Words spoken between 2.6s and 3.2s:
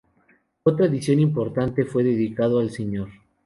Sr.